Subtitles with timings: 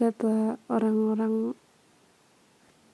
[0.00, 1.52] kata orang-orang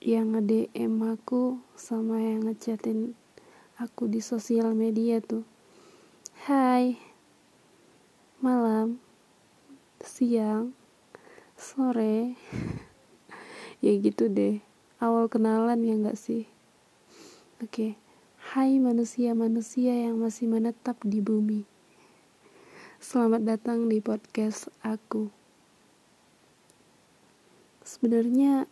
[0.03, 3.15] yang nge-DM aku sama yang ngechatin
[3.79, 5.47] aku di sosial media tuh.
[6.43, 6.99] Hai
[8.43, 8.99] malam
[10.03, 10.75] siang
[11.55, 12.35] sore.
[13.77, 14.59] Ya gitu deh
[14.99, 16.43] awal kenalan ya nggak sih?
[17.63, 17.91] Oke okay.
[18.51, 21.63] Hai manusia-manusia yang masih menetap di bumi.
[22.99, 25.46] Selamat datang di podcast aku
[27.87, 28.67] Sebenarnya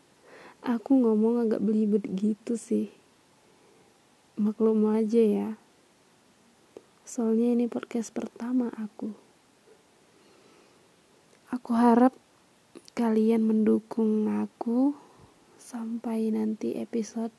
[0.60, 2.92] aku ngomong agak belibet gitu sih
[4.36, 5.50] Maklum aja ya
[7.08, 9.16] Soalnya ini podcast pertama aku
[11.56, 12.12] Aku harap
[12.92, 14.92] kalian mendukung aku
[15.56, 17.32] sampai nanti episode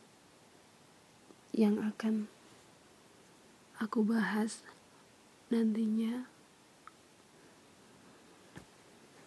[1.57, 2.29] yang akan
[3.81, 4.61] aku bahas
[5.49, 6.29] nantinya.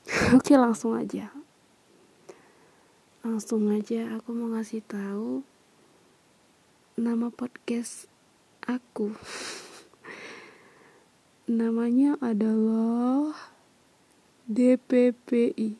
[0.38, 1.39] Oke, langsung aja.
[3.20, 5.44] Langsung aja aku mau ngasih tahu
[6.96, 8.08] nama podcast
[8.64, 9.12] aku.
[11.60, 13.36] Namanya adalah
[14.48, 15.76] DPPI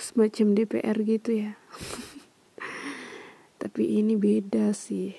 [0.00, 1.60] semacam DPR gitu ya.
[3.60, 5.12] Tapi ini beda sih.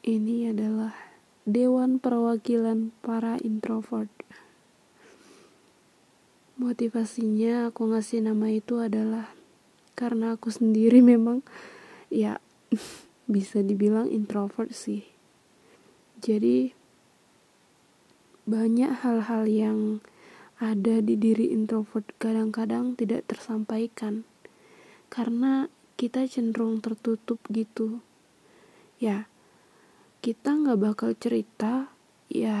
[0.00, 0.96] Ini adalah
[1.44, 4.08] Dewan Perwakilan Para Introvert
[6.54, 9.34] motivasinya aku ngasih nama itu adalah
[9.98, 11.42] karena aku sendiri memang
[12.10, 12.38] ya
[13.34, 15.06] bisa dibilang introvert sih.
[16.24, 16.72] Jadi
[18.44, 19.78] banyak hal-hal yang
[20.60, 24.24] ada di diri introvert kadang-kadang tidak tersampaikan.
[25.12, 28.02] Karena kita cenderung tertutup gitu.
[28.98, 29.28] Ya
[30.24, 31.92] kita nggak bakal cerita
[32.32, 32.56] ya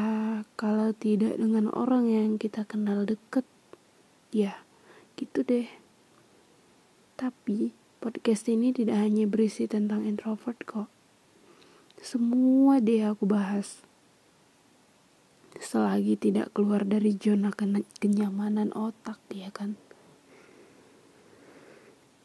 [0.60, 3.48] kalau tidak dengan orang yang kita kenal deket
[4.34, 4.58] ya
[5.14, 5.70] gitu deh.
[7.14, 7.70] Tapi
[8.02, 10.90] podcast ini tidak hanya berisi tentang introvert kok.
[12.02, 13.86] Semua deh aku bahas.
[15.54, 17.54] Selagi tidak keluar dari zona
[18.02, 19.78] kenyamanan otak ya kan?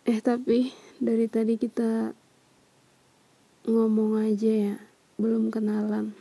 [0.10, 2.18] Eh tapi dari tadi kita
[3.70, 4.76] ngomong aja ya
[5.22, 6.18] belum kenalan.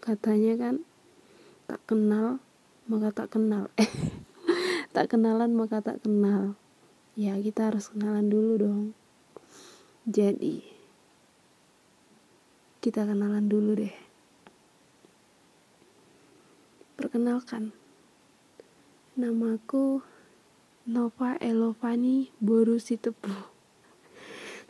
[0.00, 0.74] Katanya kan
[1.68, 2.40] tak kenal
[2.88, 3.68] maka tak kenal.
[3.76, 3.92] eh
[4.92, 6.56] tak kenalan maka tak kenal
[7.16, 8.84] ya kita harus kenalan dulu dong
[10.08, 10.62] jadi
[12.78, 14.12] kita kenalan dulu deh
[17.02, 17.74] Perkenalkan,
[19.18, 20.06] namaku
[20.86, 23.34] Nova Elovani Boru Sitepu.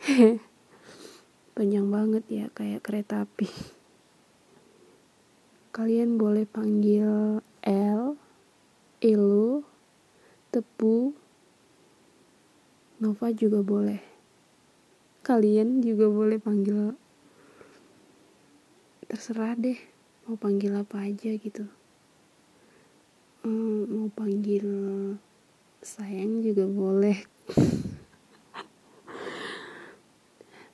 [1.53, 3.45] Panjang banget ya, kayak kereta api.
[5.77, 7.37] Kalian boleh panggil
[7.69, 8.17] L,
[8.97, 9.61] Elo,
[10.53, 11.17] Tepu,
[13.01, 13.97] Nova juga boleh.
[15.25, 16.93] Kalian juga boleh panggil.
[19.09, 19.81] Terserah deh
[20.29, 21.65] mau panggil apa aja gitu.
[23.41, 24.69] Hmm, mau panggil
[25.81, 27.17] sayang juga boleh.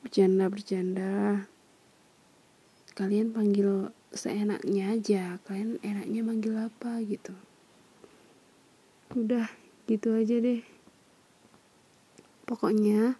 [0.03, 1.47] Bercanda bercanda
[2.99, 5.39] kalian panggil seenaknya aja.
[5.47, 7.31] Kalian enaknya manggil apa gitu.
[9.15, 10.61] Udah gitu aja deh.
[12.45, 13.17] Pokoknya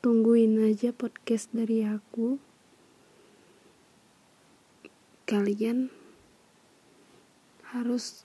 [0.00, 2.40] tungguin aja podcast dari aku.
[5.28, 5.92] Kalian
[7.76, 8.24] harus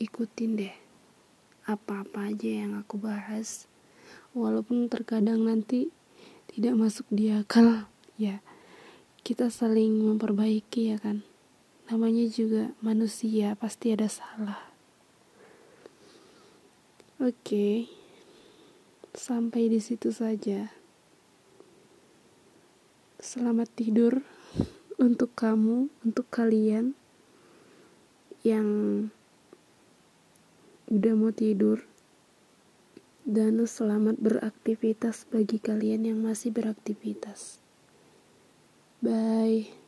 [0.00, 0.74] ikutin deh
[1.68, 3.68] apa-apa aja yang aku bahas.
[4.32, 5.92] Walaupun terkadang nanti
[6.50, 7.86] tidak masuk di akal
[8.18, 8.42] ya
[9.22, 11.22] kita saling memperbaiki ya kan
[11.90, 14.62] namanya juga manusia pasti ada salah
[17.18, 17.90] oke
[19.10, 20.70] sampai di situ saja
[23.18, 24.22] selamat tidur
[25.02, 26.94] untuk kamu untuk kalian
[28.46, 29.10] yang
[30.86, 31.90] udah mau tidur
[33.26, 37.62] dan selamat beraktivitas bagi kalian yang masih beraktivitas.
[38.98, 39.79] Bye.